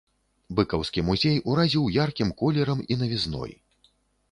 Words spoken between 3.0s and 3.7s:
навізной.